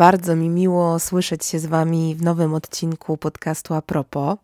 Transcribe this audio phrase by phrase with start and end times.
[0.00, 4.36] Bardzo mi miło słyszeć się z Wami w nowym odcinku podcastu A propos.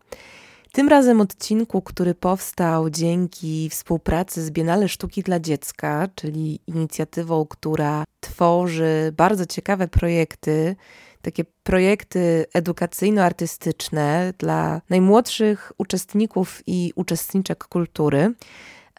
[0.71, 8.03] Tym razem odcinku, który powstał dzięki współpracy z Biennale Sztuki dla Dziecka, czyli inicjatywą, która
[8.19, 10.75] tworzy bardzo ciekawe projekty,
[11.21, 18.33] takie projekty edukacyjno-artystyczne dla najmłodszych uczestników i uczestniczek kultury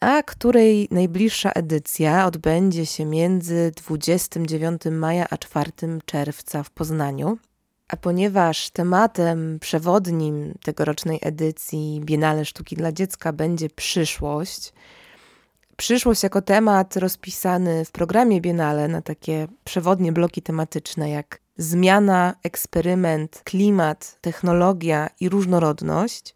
[0.01, 5.73] a której najbliższa edycja odbędzie się między 29 maja a 4
[6.05, 7.39] czerwca w Poznaniu.
[7.89, 14.73] A ponieważ tematem przewodnim tegorocznej edycji Biennale Sztuki dla Dziecka będzie przyszłość,
[15.77, 23.43] przyszłość jako temat rozpisany w programie Biennale na takie przewodnie bloki tematyczne jak zmiana, eksperyment,
[23.45, 26.35] klimat, technologia i różnorodność,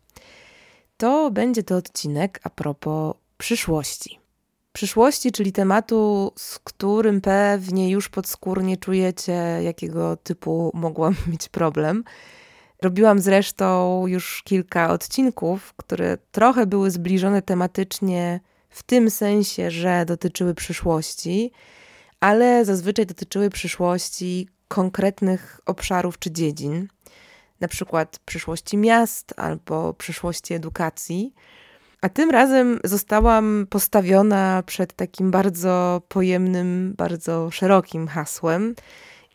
[0.97, 4.21] to będzie to odcinek a propos przyszłości.
[4.73, 12.05] Przyszłości, czyli tematu, z którym pewnie już podskórnie czujecie, jakiego typu mogłam mieć problem.
[12.83, 20.55] Robiłam zresztą już kilka odcinków, które trochę były zbliżone tematycznie w tym sensie, że dotyczyły
[20.55, 21.53] przyszłości,
[22.21, 26.89] ale zazwyczaj dotyczyły przyszłości konkretnych obszarów czy dziedzin,
[27.61, 31.35] na przykład przyszłości miast albo przyszłości edukacji.
[32.03, 38.75] A tym razem zostałam postawiona przed takim bardzo pojemnym, bardzo szerokim hasłem.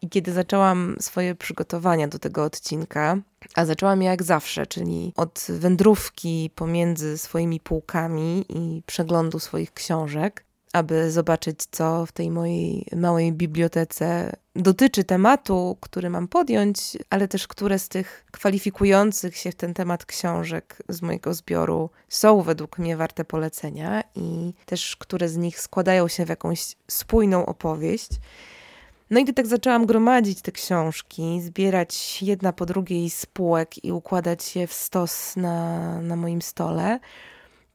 [0.01, 3.17] I kiedy zaczęłam swoje przygotowania do tego odcinka,
[3.55, 11.11] a zaczęłam jak zawsze, czyli od wędrówki pomiędzy swoimi półkami i przeglądu swoich książek, aby
[11.11, 17.79] zobaczyć, co w tej mojej małej bibliotece dotyczy tematu, który mam podjąć, ale też które
[17.79, 23.25] z tych kwalifikujących się w ten temat książek z mojego zbioru są według mnie warte
[23.25, 28.09] polecenia i też które z nich składają się w jakąś spójną opowieść.
[29.09, 34.55] No i gdy tak zaczęłam gromadzić te książki, zbierać jedna po drugiej spółek i układać
[34.55, 36.99] je w stos na, na moim stole,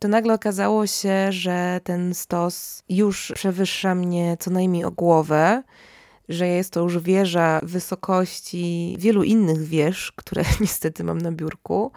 [0.03, 5.63] to nagle okazało się, że ten stos już przewyższa mnie co najmniej o głowę,
[6.29, 11.93] że jest to już wieża wysokości wielu innych wież, które niestety mam na biurku.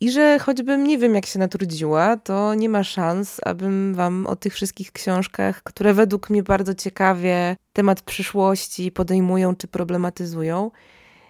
[0.00, 4.36] I że choćbym nie wiem, jak się natrudziła, to nie ma szans, abym Wam o
[4.36, 10.70] tych wszystkich książkach, które według mnie bardzo ciekawie temat przyszłości podejmują czy problematyzują,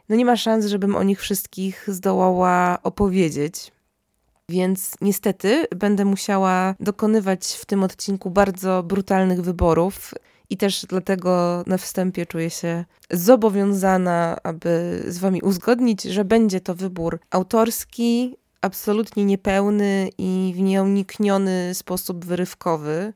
[0.09, 3.72] no nie ma szans, żebym o nich wszystkich zdołała opowiedzieć.
[4.49, 10.15] Więc niestety będę musiała dokonywać w tym odcinku bardzo brutalnych wyborów.
[10.51, 16.75] I też dlatego na wstępie czuję się zobowiązana, aby z Wami uzgodnić, że będzie to
[16.75, 23.13] wybór autorski, absolutnie niepełny i w nieunikniony sposób wyrywkowy.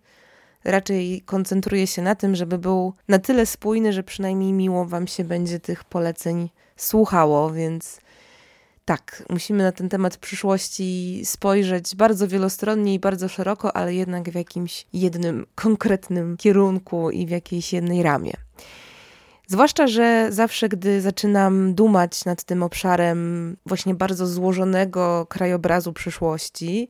[0.65, 5.25] Raczej koncentruję się na tym, żeby był na tyle spójny, że przynajmniej miło Wam się
[5.25, 8.01] będzie tych poleceń słuchało, więc
[8.87, 14.35] tak, musimy na ten temat przyszłości spojrzeć bardzo wielostronnie i bardzo szeroko, ale jednak w
[14.35, 18.33] jakimś jednym konkretnym kierunku i w jakiejś jednej ramie.
[19.47, 26.89] Zwłaszcza, że zawsze, gdy zaczynam dumać nad tym obszarem właśnie bardzo złożonego krajobrazu przyszłości,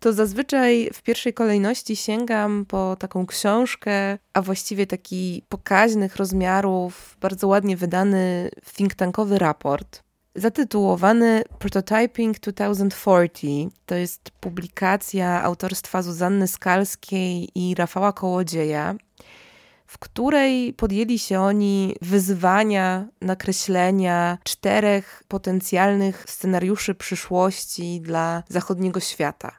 [0.00, 7.48] to zazwyczaj w pierwszej kolejności sięgam po taką książkę, a właściwie taki pokaźnych rozmiarów, bardzo
[7.48, 10.05] ładnie wydany think tankowy raport
[10.36, 13.68] zatytułowany Prototyping 2040.
[13.86, 18.94] To jest publikacja autorstwa Zuzanny Skalskiej i Rafała Kołodzieja,
[19.86, 29.52] w której podjęli się oni wyzwania nakreślenia czterech potencjalnych scenariuszy przyszłości dla zachodniego świata.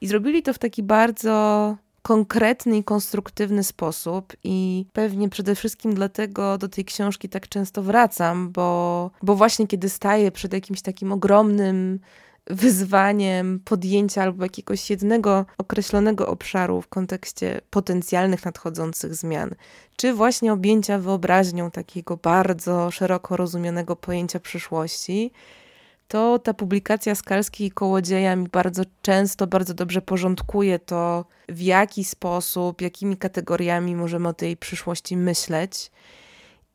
[0.00, 6.58] I zrobili to w taki bardzo konkretny i konstruktywny sposób i pewnie przede wszystkim dlatego
[6.58, 12.00] do tej książki tak często wracam, bo, bo właśnie kiedy staję przed jakimś takim ogromnym
[12.46, 19.54] wyzwaniem podjęcia albo jakiegoś jednego określonego obszaru w kontekście potencjalnych nadchodzących zmian,
[19.96, 25.32] czy właśnie objęcia wyobraźnią takiego bardzo szeroko rozumianego pojęcia przyszłości,
[26.08, 32.04] to ta publikacja Skalskiej i Kołodzieja mi bardzo często, bardzo dobrze porządkuje to, w jaki
[32.04, 35.90] sposób, jakimi kategoriami możemy o tej przyszłości myśleć.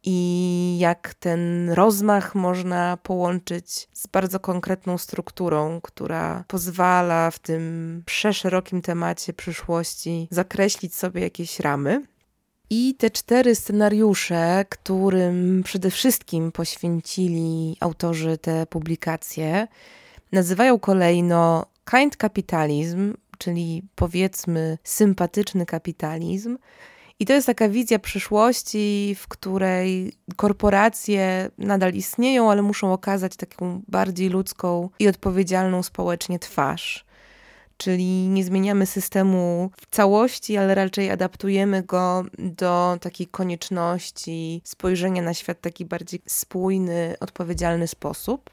[0.03, 8.81] i jak ten rozmach można połączyć z bardzo konkretną strukturą, która pozwala w tym przeszerokim
[8.81, 12.05] temacie przyszłości zakreślić sobie jakieś ramy.
[12.69, 19.67] I te cztery scenariusze, którym przede wszystkim poświęcili autorzy te publikacje,
[20.31, 26.57] nazywają kolejno kind capitalism, czyli powiedzmy sympatyczny kapitalizm.
[27.19, 33.81] I to jest taka wizja przyszłości, w której korporacje nadal istnieją, ale muszą okazać taką
[33.87, 37.05] bardziej ludzką i odpowiedzialną społecznie twarz.
[37.79, 45.33] Czyli nie zmieniamy systemu w całości, ale raczej adaptujemy go do takiej konieczności spojrzenia na
[45.33, 48.49] świat w taki bardziej spójny, odpowiedzialny sposób.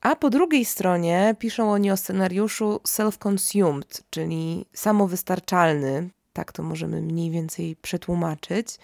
[0.00, 7.30] A po drugiej stronie piszą oni o scenariuszu self-consumed, czyli samowystarczalny, tak to możemy mniej
[7.30, 8.78] więcej przetłumaczyć.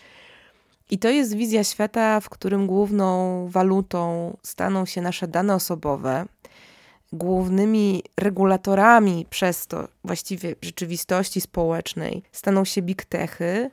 [0.91, 6.27] I to jest wizja świata, w którym główną walutą staną się nasze dane osobowe.
[7.15, 13.71] Głównymi regulatorami przez to właściwie rzeczywistości społecznej staną się big techy,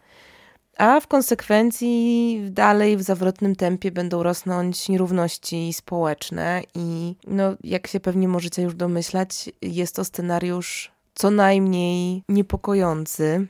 [0.78, 8.00] a w konsekwencji dalej w zawrotnym tempie będą rosnąć nierówności społeczne i no, jak się
[8.00, 13.48] pewnie możecie już domyślać, jest to scenariusz co najmniej niepokojący.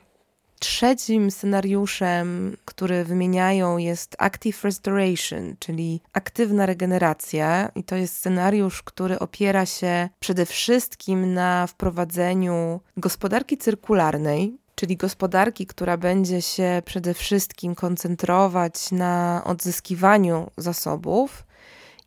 [0.62, 9.18] Trzecim scenariuszem, który wymieniają, jest Active Restoration, czyli aktywna regeneracja, i to jest scenariusz, który
[9.18, 17.74] opiera się przede wszystkim na wprowadzeniu gospodarki cyrkularnej, czyli gospodarki, która będzie się przede wszystkim
[17.74, 21.44] koncentrować na odzyskiwaniu zasobów.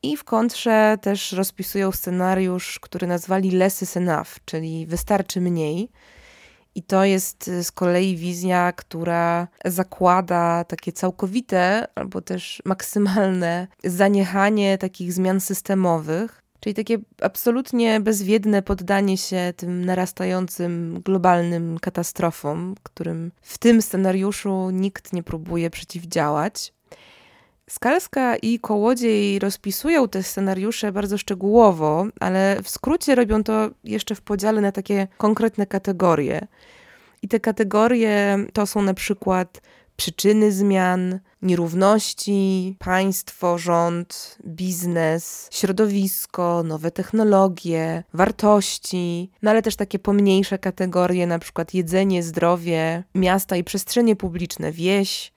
[0.04, 5.90] I w kontrze też rozpisują scenariusz, który nazwali less is enough, czyli wystarczy mniej.
[6.75, 15.13] I to jest z kolei wizja, która zakłada takie całkowite albo też maksymalne zaniechanie takich
[15.13, 23.81] zmian systemowych, Czyli takie absolutnie bezwiedne poddanie się tym narastającym globalnym katastrofom, którym w tym
[23.81, 26.74] scenariuszu nikt nie próbuje przeciwdziałać.
[27.69, 34.21] Skalska i Kołodziej rozpisują te scenariusze bardzo szczegółowo, ale w skrócie robią to jeszcze w
[34.21, 36.47] podziale na takie konkretne kategorie.
[37.21, 39.62] I te kategorie to są na przykład
[39.95, 50.59] przyczyny zmian, nierówności, państwo, rząd, biznes, środowisko, nowe technologie, wartości, no ale też takie pomniejsze
[50.59, 55.34] kategorie, na przykład jedzenie, zdrowie, miasta i przestrzenie publiczne, wieś,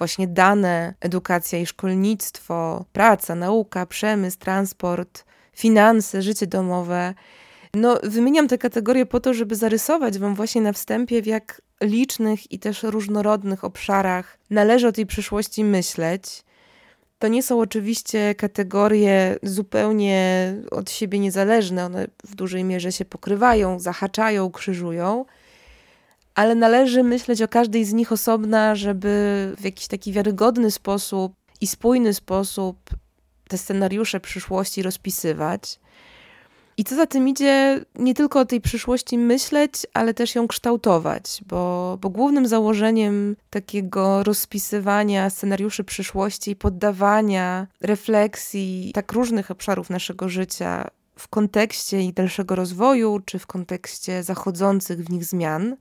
[0.00, 7.14] właśnie dane, edukacja i szkolnictwo, praca, nauka, przemysł, transport, finanse, życie domowe.
[7.74, 12.52] No, wymieniam te kategorie po to, żeby zarysować Wam właśnie na wstępie, w jak licznych
[12.52, 16.42] i też różnorodnych obszarach należy o tej przyszłości myśleć.
[17.18, 23.78] To nie są oczywiście kategorie zupełnie od siebie niezależne, one w dużej mierze się pokrywają,
[23.78, 25.24] zahaczają, krzyżują,
[26.40, 29.08] ale należy myśleć o każdej z nich osobna, żeby
[29.58, 32.90] w jakiś taki wiarygodny sposób i spójny sposób
[33.48, 35.80] te scenariusze przyszłości rozpisywać.
[36.76, 41.40] I co za tym idzie, nie tylko o tej przyszłości myśleć, ale też ją kształtować,
[41.46, 50.28] bo, bo głównym założeniem takiego rozpisywania scenariuszy przyszłości i poddawania refleksji tak różnych obszarów naszego
[50.28, 55.76] życia w kontekście ich dalszego rozwoju, czy w kontekście zachodzących w nich zmian,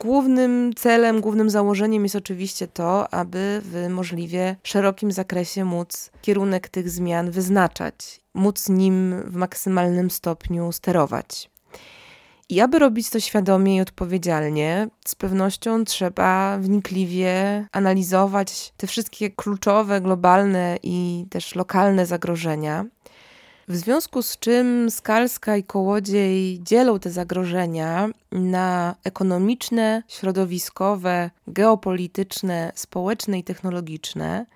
[0.00, 6.90] Głównym celem, głównym założeniem jest oczywiście to, aby w możliwie szerokim zakresie móc kierunek tych
[6.90, 11.50] zmian wyznaczać, móc nim w maksymalnym stopniu sterować.
[12.48, 20.00] I aby robić to świadomie i odpowiedzialnie, z pewnością trzeba wnikliwie analizować te wszystkie kluczowe,
[20.00, 22.84] globalne i też lokalne zagrożenia,
[23.68, 33.38] w związku z czym Skalska i Kołodziej dzielą te zagrożenia na ekonomiczne, środowiskowe, geopolityczne, społeczne
[33.38, 34.46] i technologiczne.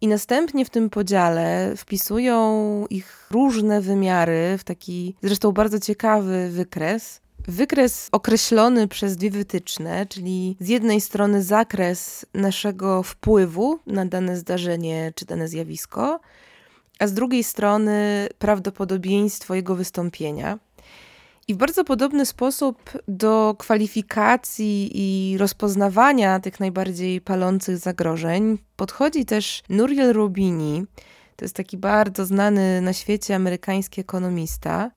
[0.00, 7.20] I następnie w tym podziale wpisują ich różne wymiary w taki zresztą bardzo ciekawy wykres.
[7.48, 15.12] Wykres określony przez dwie wytyczne, czyli z jednej strony zakres naszego wpływu na dane zdarzenie
[15.14, 16.20] czy dane zjawisko,
[17.02, 20.58] a z drugiej strony prawdopodobieństwo jego wystąpienia.
[21.48, 29.62] I w bardzo podobny sposób do kwalifikacji i rozpoznawania tych najbardziej palących zagrożeń podchodzi też
[29.68, 30.84] Nuriel Rubini.
[31.36, 34.90] To jest taki bardzo znany na świecie amerykański ekonomista,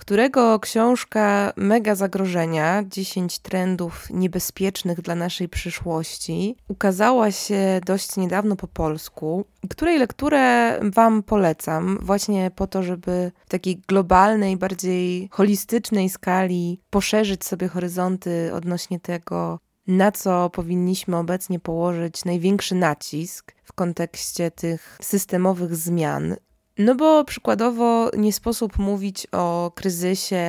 [0.00, 8.68] którego książka Mega Zagrożenia 10 trendów niebezpiecznych dla naszej przyszłości ukazała się dość niedawno po
[8.68, 16.80] polsku, której lekturę Wam polecam, właśnie po to, żeby w takiej globalnej, bardziej holistycznej skali
[16.90, 24.98] poszerzyć sobie horyzonty odnośnie tego, na co powinniśmy obecnie położyć największy nacisk w kontekście tych
[25.02, 26.36] systemowych zmian.
[26.82, 30.46] No bo przykładowo nie sposób mówić o kryzysie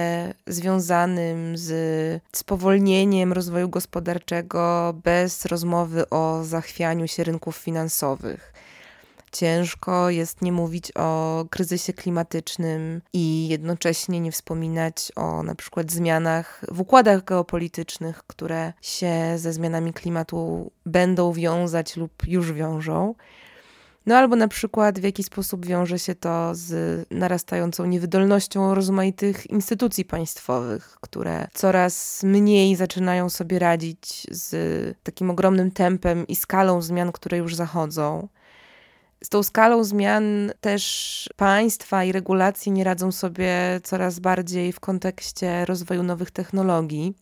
[0.47, 1.71] związanym z
[2.31, 8.53] spowolnieniem rozwoju gospodarczego bez rozmowy o zachwianiu się rynków finansowych.
[9.31, 16.65] Ciężko jest nie mówić o kryzysie klimatycznym i jednocześnie nie wspominać o na przykład zmianach
[16.71, 23.15] w układach geopolitycznych, które się ze zmianami klimatu będą wiązać lub już wiążą.
[24.05, 30.05] No albo na przykład w jaki sposób wiąże się to z narastającą niewydolnością rozmaitych instytucji
[30.05, 37.37] państwowych, które coraz mniej zaczynają sobie radzić z takim ogromnym tempem i skalą zmian, które
[37.37, 38.27] już zachodzą.
[39.23, 45.65] Z tą skalą zmian też państwa i regulacje nie radzą sobie coraz bardziej w kontekście
[45.65, 47.13] rozwoju nowych technologii.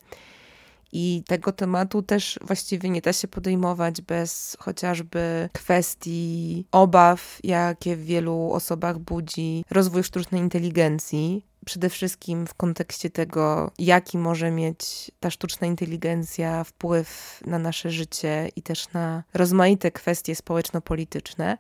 [0.92, 8.06] I tego tematu też właściwie nie da się podejmować bez chociażby kwestii obaw, jakie w
[8.06, 11.46] wielu osobach budzi rozwój sztucznej inteligencji.
[11.66, 18.50] Przede wszystkim w kontekście tego, jaki może mieć ta sztuczna inteligencja wpływ na nasze życie
[18.56, 21.58] i też na rozmaite kwestie społeczno-polityczne.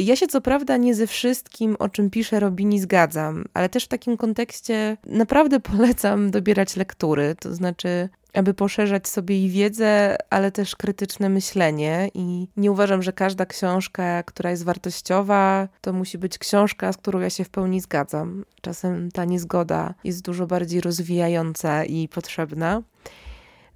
[0.00, 3.88] Ja się co prawda nie ze wszystkim, o czym pisze Robini, zgadzam, ale też w
[3.88, 10.76] takim kontekście naprawdę polecam dobierać lektury, to znaczy aby poszerzać sobie i wiedzę, ale też
[10.76, 12.10] krytyczne myślenie.
[12.14, 17.20] I nie uważam, że każda książka, która jest wartościowa, to musi być książka, z którą
[17.20, 18.44] ja się w pełni zgadzam.
[18.60, 22.82] Czasem ta niezgoda jest dużo bardziej rozwijająca i potrzebna.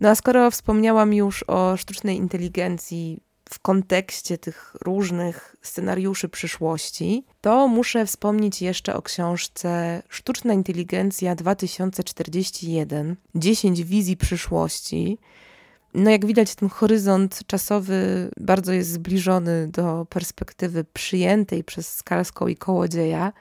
[0.01, 3.21] No a skoro wspomniałam już o sztucznej inteligencji,
[3.51, 13.17] w kontekście tych różnych scenariuszy przyszłości, to muszę wspomnieć jeszcze o książce Sztuczna Inteligencja 2041
[13.35, 15.19] 10 wizji przyszłości.
[15.95, 22.57] No, jak widać, ten horyzont czasowy bardzo jest zbliżony do perspektywy przyjętej przez Skalską i
[22.57, 23.33] Kołodzieja.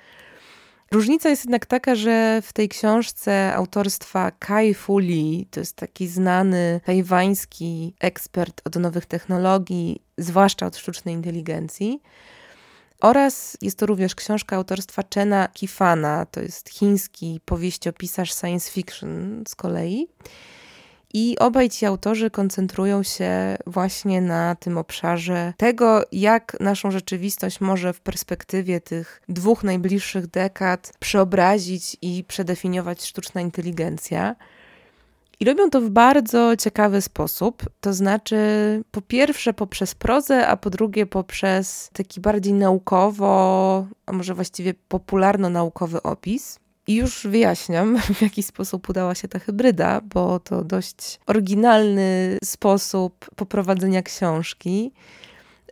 [0.94, 6.08] Różnica jest jednak taka, że w tej książce autorstwa Kai Fu Lee, to jest taki
[6.08, 12.02] znany tajwański ekspert od nowych technologii, zwłaszcza od sztucznej inteligencji,
[13.02, 19.56] oraz jest to również książka autorstwa Chena Kifana, to jest chiński powieściopisarz science fiction z
[19.56, 20.08] kolei.
[21.16, 27.94] I obaj ci autorzy koncentrują się właśnie na tym obszarze tego, jak naszą rzeczywistość może
[27.94, 34.36] w perspektywie tych dwóch najbliższych dekad przeobrazić i przedefiniować sztuczna inteligencja.
[35.40, 37.64] I robią to w bardzo ciekawy sposób.
[37.82, 38.38] To znaczy,
[38.92, 46.02] po pierwsze poprzez prozę, a po drugie poprzez taki bardziej naukowo, a może właściwie popularno-naukowy
[46.04, 46.60] opis.
[46.88, 53.30] I już wyjaśniam, w jaki sposób udała się ta hybryda, bo to dość oryginalny sposób
[53.36, 54.92] poprowadzenia książki.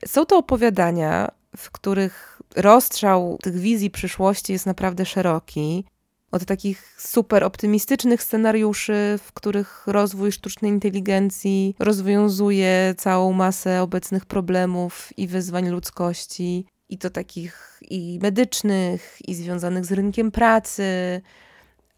[0.06, 5.86] Są to opowiadania, w których rozstrzał tych wizji przyszłości jest naprawdę szeroki.
[6.32, 15.10] Od takich super optymistycznych scenariuszy, w których rozwój sztucznej inteligencji rozwiązuje całą masę obecnych problemów
[15.18, 21.22] i wyzwań ludzkości, i to takich i medycznych, i związanych z rynkiem pracy,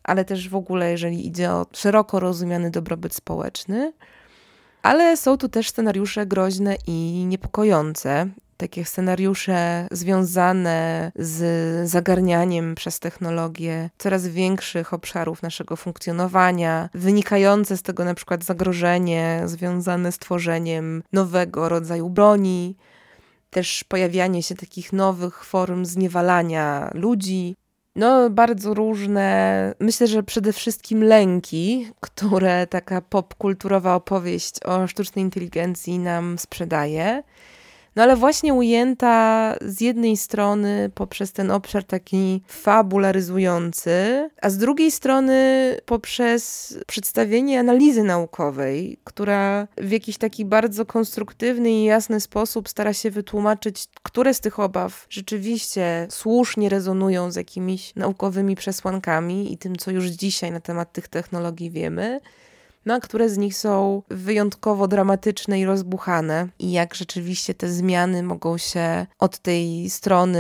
[0.03, 3.93] ale też w ogóle, jeżeli idzie o szeroko rozumiany dobrobyt społeczny.
[4.83, 8.29] Ale są tu też scenariusze groźne i niepokojące.
[8.57, 18.05] Takie scenariusze związane z zagarnianiem przez technologię coraz większych obszarów naszego funkcjonowania, wynikające z tego
[18.05, 22.75] na przykład zagrożenie związane z tworzeniem nowego rodzaju broni,
[23.53, 27.55] też pojawianie się takich nowych form zniewalania ludzi.
[27.95, 35.99] No, bardzo różne, myślę, że przede wszystkim lęki, które taka popkulturowa opowieść o sztucznej inteligencji
[35.99, 37.23] nam sprzedaje.
[37.95, 44.91] No ale właśnie ujęta z jednej strony poprzez ten obszar taki fabularyzujący, a z drugiej
[44.91, 52.93] strony poprzez przedstawienie analizy naukowej, która w jakiś taki bardzo konstruktywny i jasny sposób stara
[52.93, 59.75] się wytłumaczyć, które z tych obaw rzeczywiście słusznie rezonują z jakimiś naukowymi przesłankami i tym,
[59.75, 62.19] co już dzisiaj na temat tych technologii wiemy
[62.85, 68.23] no a które z nich są wyjątkowo dramatyczne i rozbuchane, i jak rzeczywiście te zmiany
[68.23, 70.39] mogą się od tej strony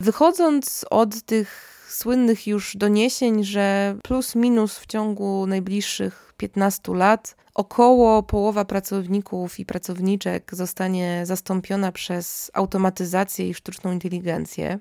[0.00, 8.22] Wychodząc od tych słynnych już doniesień, że plus minus w ciągu najbliższych 15 lat około
[8.22, 14.78] połowa pracowników i pracowniczek zostanie zastąpiona przez automatyzację i sztuczną inteligencję.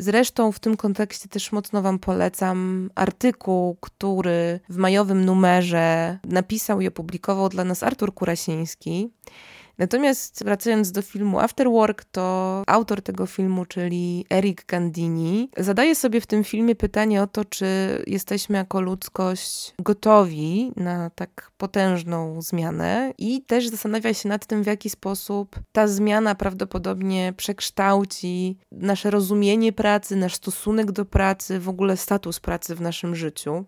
[0.00, 6.88] Zresztą w tym kontekście też mocno Wam polecam artykuł, który w majowym numerze napisał i
[6.88, 9.10] opublikował dla nas Artur Kurasiński.
[9.78, 16.20] Natomiast wracając do filmu After Work, to autor tego filmu, czyli Eric Gandini, zadaje sobie
[16.20, 17.66] w tym filmie pytanie o to, czy
[18.06, 24.66] jesteśmy jako ludzkość gotowi na tak potężną zmianę i też zastanawia się nad tym, w
[24.66, 31.96] jaki sposób ta zmiana prawdopodobnie przekształci nasze rozumienie pracy, nasz stosunek do pracy, w ogóle
[31.96, 33.64] status pracy w naszym życiu.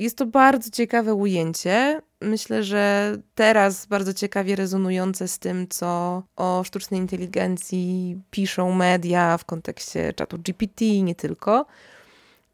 [0.00, 2.00] Jest to bardzo ciekawe ujęcie.
[2.20, 9.44] Myślę, że teraz bardzo ciekawie rezonujące z tym, co o sztucznej inteligencji piszą media w
[9.44, 11.66] kontekście czatu GPT nie tylko.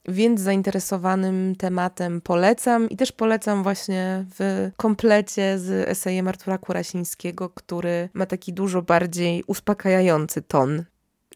[0.09, 8.09] Więc zainteresowanym tematem polecam i też polecam właśnie w komplecie z esejem Artura Kurasińskiego, który
[8.15, 10.85] ma taki dużo bardziej uspokajający ton.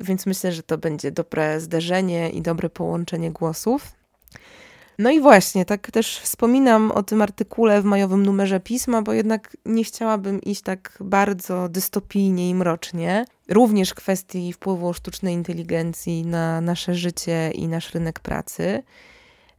[0.00, 3.99] Więc myślę, że to będzie dobre zderzenie i dobre połączenie głosów.
[5.00, 9.56] No i właśnie, tak też wspominam o tym artykule w majowym numerze pisma, bo jednak
[9.66, 13.24] nie chciałabym iść tak bardzo dystopijnie i mrocznie.
[13.48, 18.82] Również kwestii wpływu sztucznej inteligencji na nasze życie i nasz rynek pracy.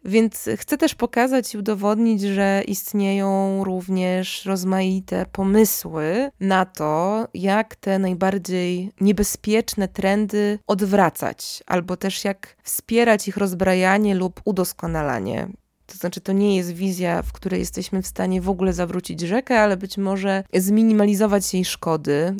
[0.06, 8.00] Więc chcę też pokazać i udowodnić, że istnieją również rozmaite pomysły na to, jak te
[8.00, 15.48] najbardziej niebezpieczne trendy odwracać, albo też jak wspierać ich rozbrajanie lub udoskonalanie.
[15.86, 19.60] To znaczy, to nie jest wizja, w której jesteśmy w stanie w ogóle zawrócić rzekę,
[19.60, 22.36] ale być może zminimalizować jej szkody.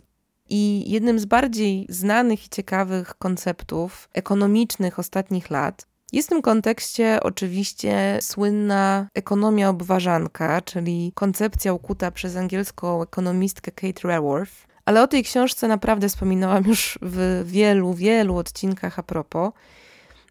[0.50, 7.20] I jednym z bardziej znanych i ciekawych konceptów ekonomicznych ostatnich lat jest w tym kontekście
[7.24, 14.54] oczywiście słynna ekonomia obważanka, czyli koncepcja ukuta przez angielską ekonomistkę Kate Raworth.
[14.86, 19.52] Ale o tej książce naprawdę wspominałam już w wielu, wielu odcinkach a propos.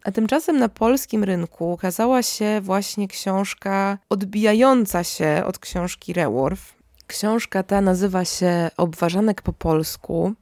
[0.03, 6.63] A tymczasem na polskim rynku ukazała się właśnie książka odbijająca się od książki Raworth.
[7.07, 10.33] Książka ta nazywa się Obważanek po polsku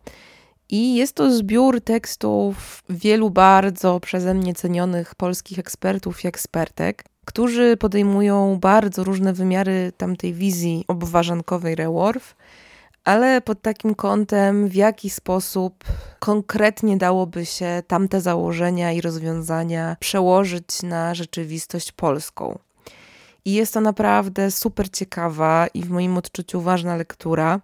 [0.69, 7.77] i jest to zbiór tekstów wielu bardzo przeze mnie cenionych polskich ekspertów i ekspertek, którzy
[7.77, 12.35] podejmują bardzo różne wymiary tamtej wizji obważankowej Reworth,
[13.03, 15.83] ale pod takim kątem, w jaki sposób
[16.19, 22.59] konkretnie dałoby się tamte założenia i rozwiązania przełożyć na rzeczywistość polską.
[23.45, 27.59] I jest to naprawdę super ciekawa i w moim odczuciu ważna lektura,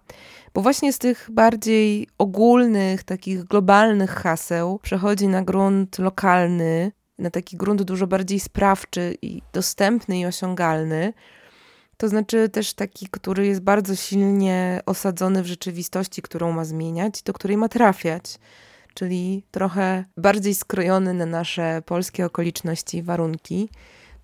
[0.56, 7.56] bo właśnie z tych bardziej ogólnych, takich globalnych haseł przechodzi na grunt lokalny, na taki
[7.56, 11.12] grunt dużo bardziej sprawczy i dostępny i osiągalny.
[11.96, 17.32] To znaczy też taki, który jest bardzo silnie osadzony w rzeczywistości, którą ma zmieniać, do
[17.32, 18.38] której ma trafiać.
[18.94, 23.68] Czyli trochę bardziej skrojony na nasze polskie okoliczności i warunki.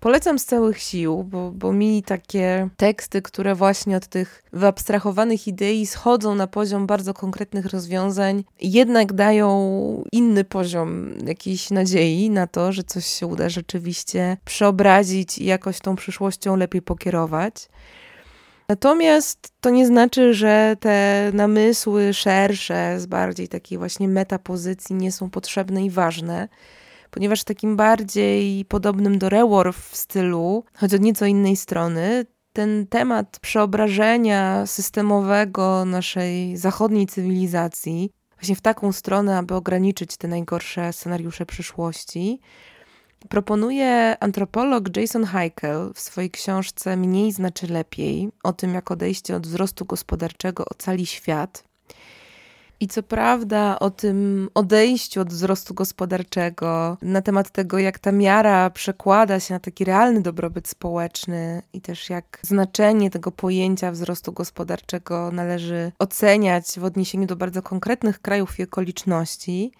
[0.03, 5.85] Polecam z całych sił, bo, bo mi takie teksty, które właśnie od tych wyabstrahowanych idei
[5.85, 12.83] schodzą na poziom bardzo konkretnych rozwiązań, jednak dają inny poziom jakiejś nadziei na to, że
[12.83, 17.69] coś się uda rzeczywiście przeobrazić i jakoś tą przyszłością lepiej pokierować.
[18.69, 25.29] Natomiast to nie znaczy, że te namysły szersze, z bardziej takiej właśnie metapozycji nie są
[25.29, 26.47] potrzebne i ważne,
[27.13, 34.65] ponieważ takim bardziej podobnym do Reworth stylu, choć od nieco innej strony, ten temat przeobrażenia
[34.65, 42.39] systemowego naszej zachodniej cywilizacji, właśnie w taką stronę, aby ograniczyć te najgorsze scenariusze przyszłości,
[43.29, 49.47] Proponuje antropolog Jason Heikel w swojej książce Mniej znaczy lepiej o tym, jak odejście od
[49.47, 51.63] wzrostu gospodarczego ocali świat.
[52.83, 58.69] I co prawda o tym odejściu od wzrostu gospodarczego, na temat tego, jak ta miara
[58.69, 65.31] przekłada się na taki realny dobrobyt społeczny i też jak znaczenie tego pojęcia wzrostu gospodarczego
[65.31, 69.71] należy oceniać w odniesieniu do bardzo konkretnych krajów i okoliczności.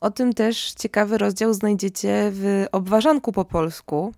[0.00, 4.12] O tym też ciekawy rozdział znajdziecie w obważanku po polsku.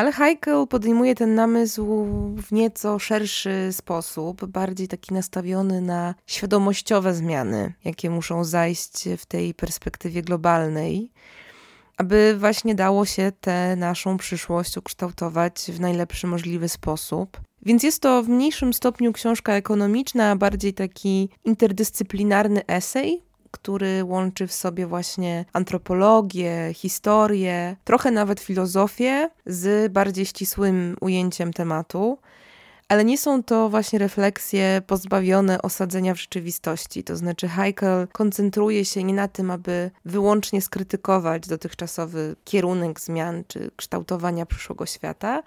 [0.00, 2.04] Ale Heikel podejmuje ten namysł
[2.36, 9.54] w nieco szerszy sposób, bardziej taki nastawiony na świadomościowe zmiany, jakie muszą zajść w tej
[9.54, 11.12] perspektywie globalnej,
[11.96, 17.40] aby właśnie dało się tę naszą przyszłość ukształtować w najlepszy możliwy sposób.
[17.62, 24.46] Więc jest to w mniejszym stopniu książka ekonomiczna, a bardziej taki interdyscyplinarny esej, który łączy
[24.46, 32.18] w sobie właśnie antropologię, historię, trochę nawet filozofię z bardziej ścisłym ujęciem tematu.
[32.88, 37.04] Ale nie są to właśnie refleksje pozbawione osadzenia w rzeczywistości.
[37.04, 43.70] To znaczy, Heikel koncentruje się nie na tym, aby wyłącznie skrytykować dotychczasowy kierunek zmian czy
[43.76, 45.42] kształtowania przyszłego świata,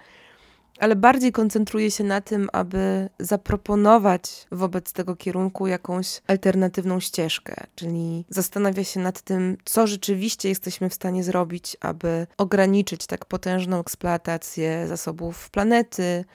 [0.79, 8.25] ale bardziej koncentruje się na tym, aby zaproponować wobec tego kierunku jakąś alternatywną ścieżkę, czyli
[8.29, 14.87] zastanawia się nad tym, co rzeczywiście jesteśmy w stanie zrobić, aby ograniczyć tak potężną eksploatację
[14.87, 16.25] zasobów planety,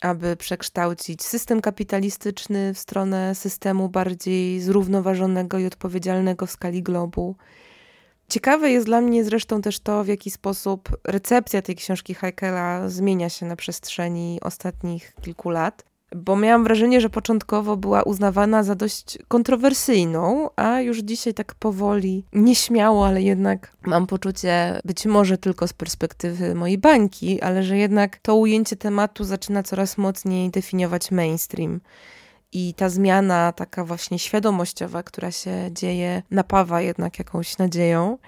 [0.00, 7.36] aby przekształcić system kapitalistyczny w stronę systemu bardziej zrównoważonego i odpowiedzialnego w skali globu.
[8.28, 13.28] Ciekawe jest dla mnie zresztą też to, w jaki sposób recepcja tej książki Heikela zmienia
[13.28, 15.84] się na przestrzeni ostatnich kilku lat.
[16.16, 22.24] Bo miałam wrażenie, że początkowo była uznawana za dość kontrowersyjną, a już dzisiaj tak powoli,
[22.32, 28.18] nieśmiało, ale jednak mam poczucie, być może tylko z perspektywy mojej bańki, ale że jednak
[28.18, 31.80] to ujęcie tematu zaczyna coraz mocniej definiować mainstream.
[32.58, 38.18] I ta zmiana, taka właśnie świadomościowa, która się dzieje, napawa jednak jakąś nadzieją.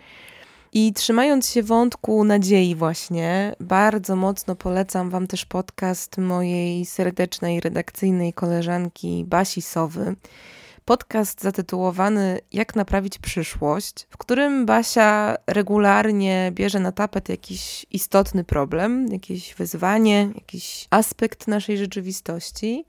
[0.73, 8.33] I trzymając się wątku nadziei, właśnie, bardzo mocno polecam Wam też podcast mojej serdecznej redakcyjnej
[8.33, 10.17] koleżanki Basi Sowy.
[10.85, 19.12] Podcast zatytułowany Jak naprawić przyszłość, w którym Basia regularnie bierze na tapet jakiś istotny problem,
[19.12, 22.85] jakieś wyzwanie, jakiś aspekt naszej rzeczywistości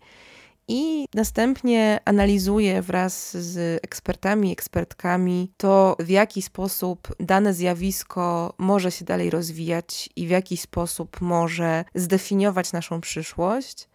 [0.70, 9.06] i następnie analizuje wraz z ekspertami, ekspertkami to, w jaki sposób dane zjawisko może się
[9.06, 13.90] dalej rozwijać i w jaki sposób może zdefiniować naszą przyszłość,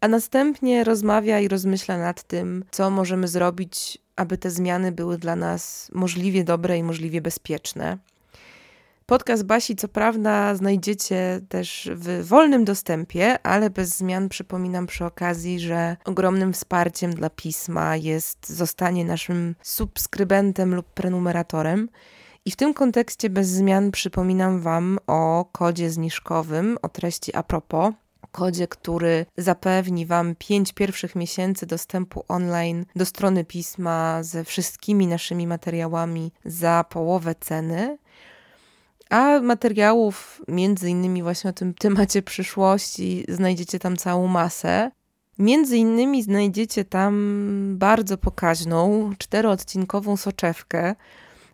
[0.00, 5.36] a następnie rozmawia i rozmyśla nad tym, co możemy zrobić, aby te zmiany były dla
[5.36, 7.98] nas możliwie dobre i możliwie bezpieczne.
[9.08, 15.60] Podcast Basi, co prawda, znajdziecie też w wolnym dostępie, ale bez zmian przypominam przy okazji,
[15.60, 21.88] że ogromnym wsparciem dla pisma jest zostanie naszym subskrybentem lub prenumeratorem.
[22.44, 27.94] I w tym kontekście bez zmian przypominam Wam o kodzie zniżkowym o treści a propos.
[28.32, 35.46] Kodzie, który zapewni Wam pięć pierwszych miesięcy dostępu online do strony pisma ze wszystkimi naszymi
[35.46, 37.98] materiałami za połowę ceny.
[39.10, 44.90] A materiałów, między innymi właśnie o tym temacie przyszłości, znajdziecie tam całą masę.
[45.38, 50.94] Między innymi znajdziecie tam bardzo pokaźną, czteroodcinkową soczewkę.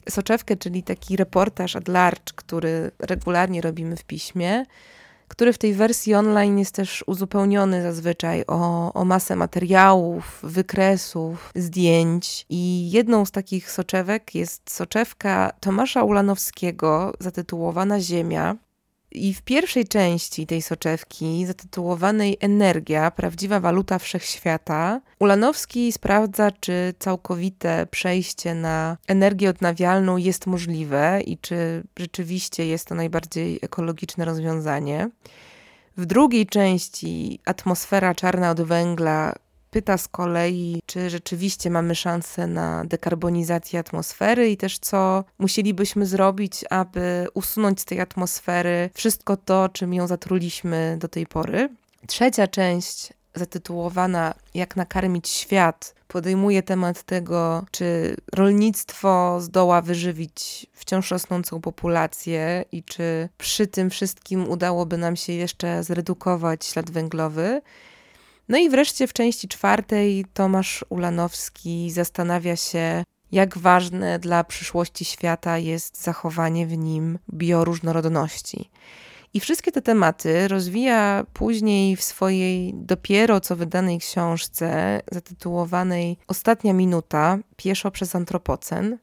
[0.09, 4.65] Soczewkę, czyli taki reportaż at large, który regularnie robimy w piśmie
[5.35, 12.47] który w tej wersji online jest też uzupełniony zazwyczaj o, o masę materiałów, wykresów, zdjęć.
[12.49, 18.57] I jedną z takich soczewek jest soczewka Tomasza Ulanowskiego zatytułowana Ziemia.
[19.15, 27.87] I w pierwszej części tej soczewki, zatytułowanej Energia, prawdziwa waluta wszechświata, Ulanowski sprawdza, czy całkowite
[27.91, 35.11] przejście na energię odnawialną jest możliwe i czy rzeczywiście jest to najbardziej ekologiczne rozwiązanie.
[35.97, 39.35] W drugiej części atmosfera czarna od węgla
[39.75, 46.65] pyta z kolei, czy rzeczywiście mamy szansę na dekarbonizację atmosfery i też co musielibyśmy zrobić,
[46.71, 51.69] aby usunąć z tej atmosfery wszystko to, czym ją zatruliśmy do tej pory.
[52.07, 61.61] Trzecia część zatytułowana Jak nakarmić świat, podejmuje temat tego, czy rolnictwo zdoła wyżywić wciąż rosnącą
[61.61, 67.61] populację i czy przy tym wszystkim udałoby nam się jeszcze zredukować ślad węglowy.
[68.49, 75.59] No i wreszcie w części czwartej Tomasz Ulanowski zastanawia się, jak ważne dla przyszłości świata
[75.59, 78.71] jest zachowanie w nim bioróżnorodności.
[79.35, 87.39] I wszystkie te tematy rozwija później w swojej dopiero co wydanej książce zatytułowanej Ostatnia minuta
[87.57, 88.99] pieszo przez antropocen.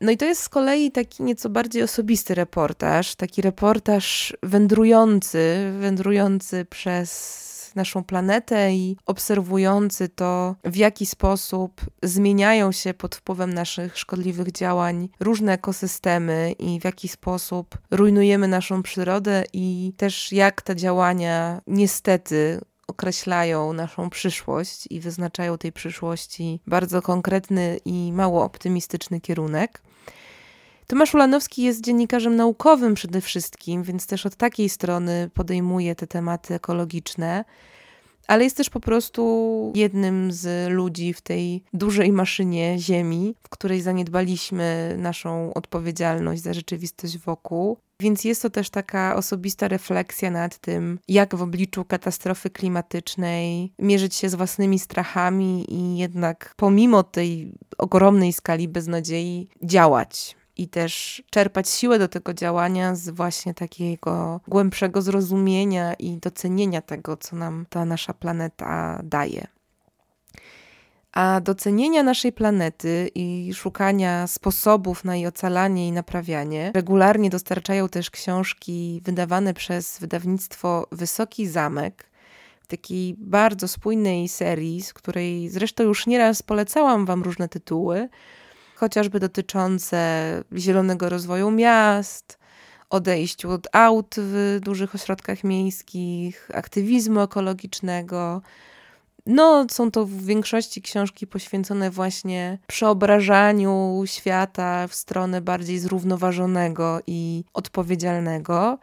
[0.00, 6.64] No i to jest z kolei taki nieco bardziej osobisty reportaż, taki reportaż wędrujący, wędrujący
[6.64, 14.52] przez naszą planetę i obserwujący to, w jaki sposób zmieniają się pod wpływem naszych szkodliwych
[14.52, 21.60] działań różne ekosystemy i w jaki sposób rujnujemy naszą przyrodę i też jak te działania
[21.66, 29.82] niestety określają naszą przyszłość i wyznaczają tej przyszłości bardzo konkretny i mało optymistyczny kierunek.
[30.90, 36.54] Tomasz Ulanowski jest dziennikarzem naukowym przede wszystkim, więc też od takiej strony podejmuje te tematy
[36.54, 37.44] ekologiczne,
[38.26, 43.80] ale jest też po prostu jednym z ludzi w tej dużej maszynie Ziemi, w której
[43.80, 47.76] zaniedbaliśmy naszą odpowiedzialność za rzeczywistość wokół.
[48.00, 54.14] Więc jest to też taka osobista refleksja nad tym, jak w obliczu katastrofy klimatycznej mierzyć
[54.14, 61.68] się z własnymi strachami i jednak pomimo tej ogromnej skali beznadziei działać i też czerpać
[61.68, 67.84] siłę do tego działania z właśnie takiego głębszego zrozumienia i docenienia tego, co nam ta
[67.84, 69.46] nasza planeta daje.
[71.12, 78.10] A docenienia naszej planety i szukania sposobów na jej ocalanie i naprawianie regularnie dostarczają też
[78.10, 82.10] książki wydawane przez wydawnictwo Wysoki Zamek,
[82.68, 88.08] takiej bardzo spójnej serii, z której zresztą już nieraz polecałam Wam różne tytuły,
[88.80, 89.98] chociażby dotyczące
[90.56, 92.38] zielonego rozwoju miast,
[92.90, 98.42] odejściu od aut w dużych ośrodkach miejskich, aktywizmu ekologicznego.
[99.26, 107.44] No, są to w większości książki poświęcone właśnie przeobrażaniu świata w stronę bardziej zrównoważonego i
[107.54, 108.78] odpowiedzialnego.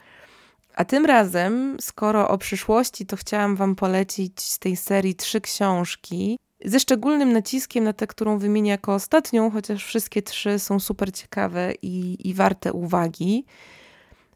[0.75, 6.39] A tym razem, skoro o przyszłości, to chciałam Wam polecić z tej serii trzy książki,
[6.65, 11.73] ze szczególnym naciskiem na tę, którą wymienię jako ostatnią, chociaż wszystkie trzy są super ciekawe
[11.81, 13.45] i, i warte uwagi.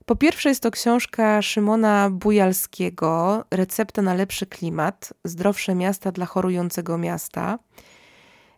[0.06, 6.98] Po pierwsze jest to książka Szymona Bujalskiego Recepta na lepszy klimat zdrowsze miasta dla chorującego
[6.98, 7.60] miasta.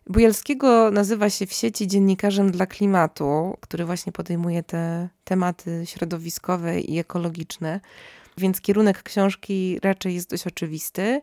[0.06, 6.98] Bujalskiego nazywa się w sieci dziennikarzem dla klimatu, który właśnie podejmuje te tematy środowiskowe i
[6.98, 7.80] ekologiczne,
[8.38, 11.20] więc kierunek książki raczej jest dość oczywisty.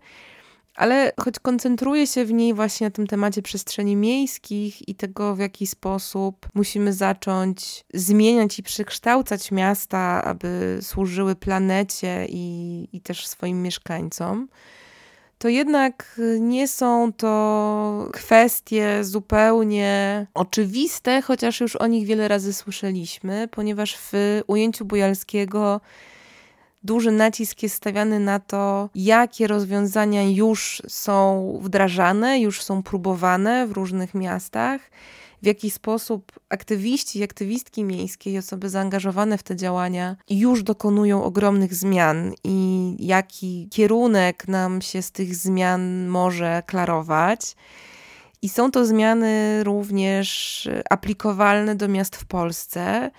[0.75, 5.39] Ale choć koncentruje się w niej właśnie na tym temacie przestrzeni miejskich i tego, w
[5.39, 13.61] jaki sposób musimy zacząć zmieniać i przekształcać miasta, aby służyły planecie i, i też swoim
[13.61, 14.47] mieszkańcom,
[15.41, 23.47] to jednak nie są to kwestie zupełnie oczywiste, chociaż już o nich wiele razy słyszeliśmy,
[23.51, 25.81] ponieważ w ujęciu Bujalskiego
[26.83, 33.71] duży nacisk jest stawiany na to, jakie rozwiązania już są wdrażane, już są próbowane w
[33.71, 34.81] różnych miastach,
[35.41, 41.23] w jaki sposób aktywiści i aktywistki miejskie i osoby zaangażowane w te działania już dokonują
[41.23, 47.55] ogromnych zmian i jaki kierunek nam się z tych zmian może klarować.
[48.41, 53.11] I są to zmiany również aplikowalne do miast w Polsce.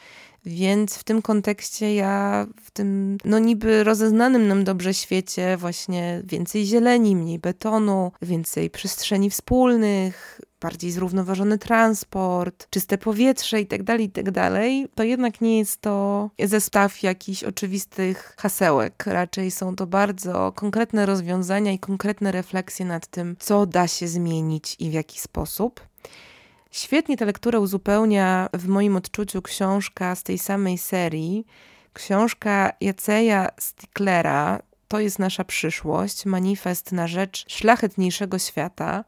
[0.45, 6.67] Więc w tym kontekście ja w tym, no niby rozeznanym nam dobrze świecie, właśnie więcej
[6.67, 14.95] zieleni, mniej betonu, więcej przestrzeni wspólnych, bardziej zrównoważony transport, czyste powietrze itd., tak itd., tak
[14.95, 19.05] to jednak nie jest to zestaw jakichś oczywistych hasełek.
[19.07, 24.77] Raczej są to bardzo konkretne rozwiązania i konkretne refleksje nad tym, co da się zmienić
[24.79, 25.81] i w jaki sposób.
[26.73, 31.47] Świetnie tę lekturę uzupełnia w moim odczuciu książka z tej samej serii,
[31.93, 39.05] Książka Jaceja Sticklera to jest nasza przyszłość, manifest na rzecz szlachetniejszego świata.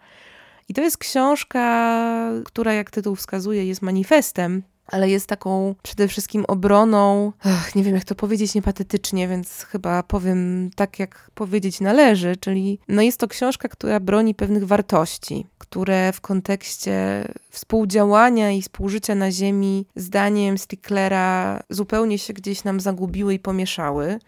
[0.68, 2.00] I to jest książka,
[2.44, 7.94] która, jak tytuł wskazuje, jest manifestem ale jest taką przede wszystkim obroną, ach, nie wiem
[7.94, 13.29] jak to powiedzieć niepatetycznie, więc chyba powiem tak, jak powiedzieć należy, czyli no jest to
[13.29, 21.61] książka, która broni pewnych wartości, które w kontekście współdziałania i współżycia na Ziemi, zdaniem Sticklera,
[21.70, 24.18] zupełnie się gdzieś nam zagubiły i pomieszały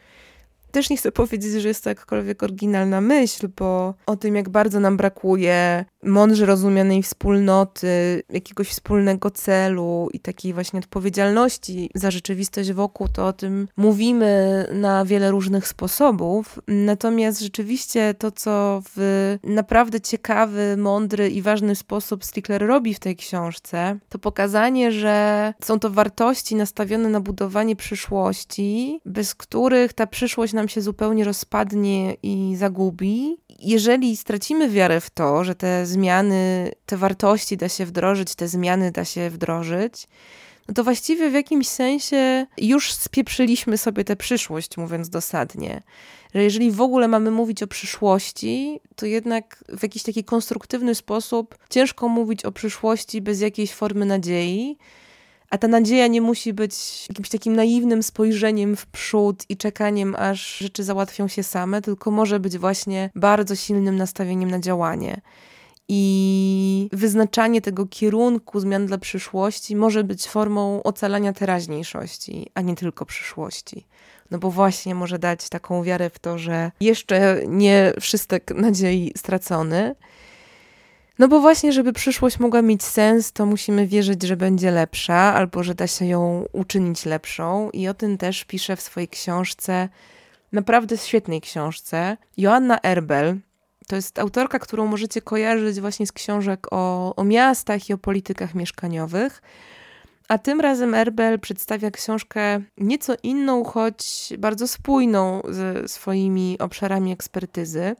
[0.76, 4.80] też nie chcę powiedzieć, że jest to jakkolwiek oryginalna myśl, bo o tym, jak bardzo
[4.80, 13.08] nam brakuje mądrze rozumianej wspólnoty, jakiegoś wspólnego celu i takiej właśnie odpowiedzialności za rzeczywistość wokół,
[13.08, 16.58] to o tym mówimy na wiele różnych sposobów.
[16.68, 23.16] Natomiast rzeczywiście to, co w naprawdę ciekawy, mądry i ważny sposób Stickler robi w tej
[23.16, 30.52] książce, to pokazanie, że są to wartości nastawione na budowanie przyszłości, bez których ta przyszłość
[30.52, 33.36] nam się zupełnie rozpadnie i zagubi.
[33.58, 38.92] Jeżeli stracimy wiarę w to, że te zmiany, te wartości da się wdrożyć, te zmiany
[38.92, 40.08] da się wdrożyć,
[40.68, 45.82] no to właściwie w jakimś sensie już spieprzyliśmy sobie tę przyszłość, mówiąc dosadnie.
[46.34, 51.58] Że jeżeli w ogóle mamy mówić o przyszłości, to jednak w jakiś taki konstruktywny sposób
[51.70, 54.78] ciężko mówić o przyszłości bez jakiejś formy nadziei.
[55.50, 60.58] A ta nadzieja nie musi być jakimś takim naiwnym spojrzeniem w przód i czekaniem, aż
[60.58, 65.20] rzeczy załatwią się same, tylko może być właśnie bardzo silnym nastawieniem na działanie.
[65.88, 73.06] I wyznaczanie tego kierunku zmian dla przyszłości może być formą ocalania teraźniejszości, a nie tylko
[73.06, 73.86] przyszłości.
[74.30, 79.94] No bo właśnie może dać taką wiarę w to, że jeszcze nie wszystek nadziei stracony.
[81.18, 85.62] No bo właśnie, żeby przyszłość mogła mieć sens, to musimy wierzyć, że będzie lepsza, albo
[85.62, 87.70] że da się ją uczynić lepszą.
[87.70, 89.88] I o tym też pisze w swojej książce,
[90.52, 93.36] naprawdę świetnej książce, Joanna Erbel.
[93.86, 98.54] To jest autorka, którą możecie kojarzyć właśnie z książek o, o miastach i o politykach
[98.54, 99.42] mieszkaniowych.
[100.28, 107.96] A tym razem Erbel przedstawia książkę nieco inną, choć bardzo spójną ze swoimi obszarami ekspertyzy.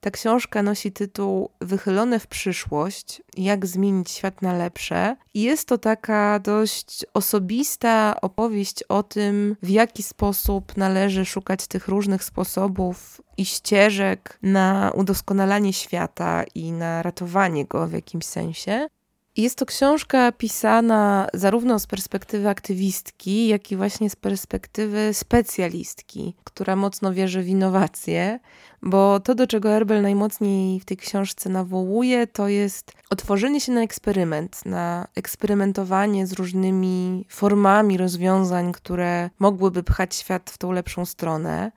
[0.00, 5.16] Ta książka nosi tytuł Wychylone w przyszłość: Jak zmienić świat na lepsze.
[5.34, 11.88] I jest to taka dość osobista opowieść o tym, w jaki sposób należy szukać tych
[11.88, 18.88] różnych sposobów i ścieżek na udoskonalanie świata i na ratowanie go w jakimś sensie.
[19.38, 26.76] Jest to książka pisana zarówno z perspektywy aktywistki, jak i właśnie z perspektywy specjalistki, która
[26.76, 28.40] mocno wierzy w innowacje,
[28.82, 33.82] bo to, do czego Erbel najmocniej w tej książce nawołuje, to jest otworzenie się na
[33.82, 41.72] eksperyment, na eksperymentowanie z różnymi formami rozwiązań, które mogłyby pchać świat w tą lepszą stronę.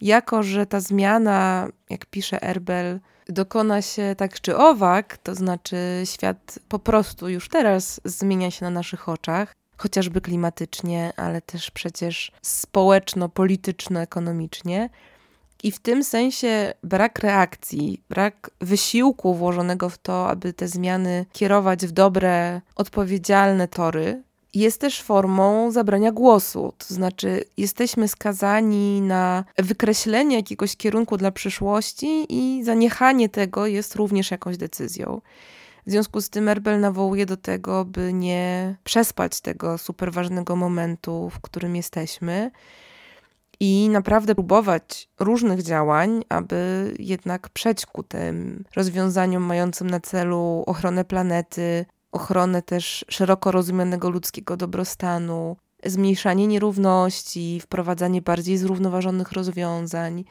[0.00, 3.00] Jako, że ta zmiana, jak pisze Erbel,
[3.32, 8.70] dokona się tak czy owak, to znaczy świat po prostu już teraz zmienia się na
[8.70, 14.90] naszych oczach, chociażby klimatycznie, ale też przecież społeczno-polityczno-ekonomicznie.
[15.62, 21.86] I w tym sensie brak reakcji, brak wysiłku włożonego w to, aby te zmiany kierować
[21.86, 24.22] w dobre, odpowiedzialne tory,
[24.54, 26.72] jest też formą zabrania głosu.
[26.78, 34.30] To znaczy, jesteśmy skazani na wykreślenie jakiegoś kierunku dla przyszłości i zaniechanie tego jest również
[34.30, 35.20] jakąś decyzją.
[35.86, 41.30] W związku z tym Erbel nawołuje do tego, by nie przespać tego super ważnego momentu,
[41.30, 42.50] w którym jesteśmy
[43.60, 51.04] i naprawdę próbować różnych działań, aby jednak przejść ku tym rozwiązaniom mającym na celu ochronę
[51.04, 60.24] planety, ochronę też szeroko rozumianego ludzkiego dobrostanu, zmniejszanie nierówności, wprowadzanie bardziej zrównoważonych rozwiązań.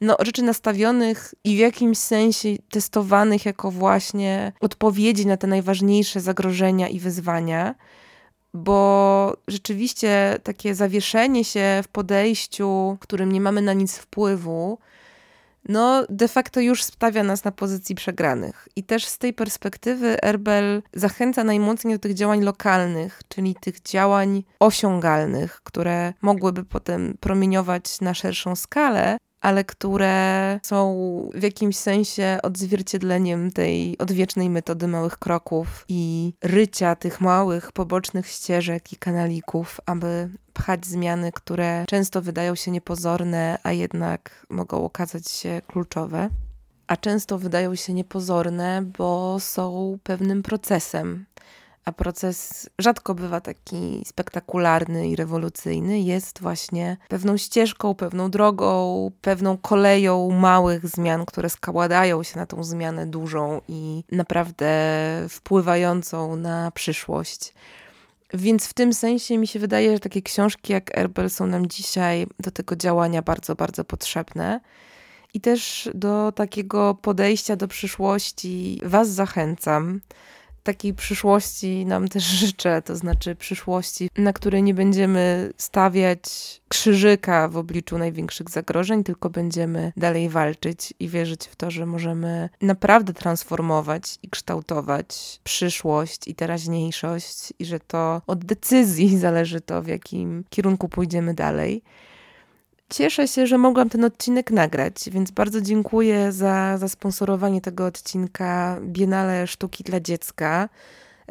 [0.00, 6.88] No, rzeczy nastawionych i w jakimś sensie testowanych jako właśnie odpowiedzi na te najważniejsze zagrożenia
[6.88, 7.74] i wyzwania,
[8.54, 14.78] bo rzeczywiście takie zawieszenie się w podejściu, którym nie mamy na nic wpływu,
[15.68, 18.68] no de facto już stawia nas na pozycji przegranych.
[18.76, 24.42] I też z tej perspektywy Erbel zachęca najmocniej do tych działań lokalnych, czyli tych działań
[24.60, 30.96] osiągalnych, które mogłyby potem promieniować na szerszą skalę, ale które są
[31.34, 38.92] w jakimś sensie odzwierciedleniem tej odwiecznej metody małych kroków i rycia tych małych, pobocznych ścieżek
[38.92, 45.60] i kanalików, aby pchać zmiany, które często wydają się niepozorne, a jednak mogą okazać się
[45.66, 46.28] kluczowe.
[46.86, 51.24] A często wydają się niepozorne, bo są pewnym procesem,
[51.84, 59.58] a proces rzadko bywa taki spektakularny i rewolucyjny, jest właśnie pewną ścieżką, pewną drogą, pewną
[59.58, 64.66] koleją małych zmian, które składają się na tą zmianę dużą i naprawdę
[65.28, 67.54] wpływającą na przyszłość.
[68.34, 72.26] Więc w tym sensie mi się wydaje, że takie książki jak Erbel są nam dzisiaj
[72.40, 74.60] do tego działania bardzo, bardzo potrzebne.
[75.34, 80.00] I też do takiego podejścia do przyszłości Was zachęcam
[80.62, 86.22] takiej przyszłości nam też życzę, to znaczy przyszłości, na której nie będziemy stawiać
[86.68, 92.48] krzyżyka w obliczu największych zagrożeń, tylko będziemy dalej walczyć i wierzyć w to, że możemy
[92.60, 99.86] naprawdę transformować i kształtować przyszłość i teraźniejszość, i że to od decyzji zależy to, w
[99.86, 101.82] jakim kierunku pójdziemy dalej.
[102.92, 109.46] Cieszę się, że mogłam ten odcinek nagrać, więc bardzo dziękuję za zasponsorowanie tego odcinka Biennale
[109.46, 110.68] Sztuki dla Dziecka.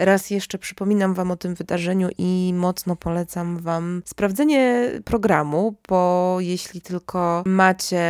[0.04, 6.82] Raz jeszcze przypominam Wam o tym wydarzeniu i mocno polecam Wam sprawdzenie programu, bo jeśli
[6.82, 8.06] tylko macie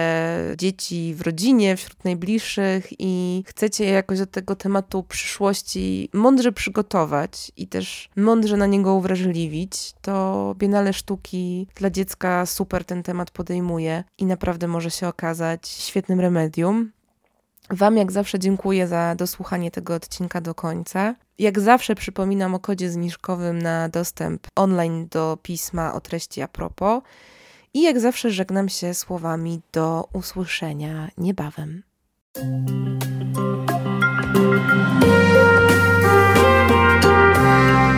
[0.58, 7.68] dzieci w rodzinie, wśród najbliższych i chcecie jakoś do tego tematu przyszłości mądrze przygotować i
[7.68, 14.26] też mądrze na niego uwrażliwić, to Biennale Sztuki dla dziecka super ten temat podejmuje i
[14.26, 16.92] naprawdę może się okazać świetnym remedium.
[17.70, 21.16] Wam jak zawsze dziękuję za dosłuchanie tego odcinka do końca.
[21.42, 27.04] Jak zawsze przypominam o kodzie zniżkowym na dostęp online do pisma o treści a propos.
[27.74, 31.84] I jak zawsze żegnam się słowami do usłyszenia niebawem.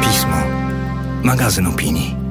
[0.01, 0.37] Pismo.
[1.23, 2.22] Magazyn opinii.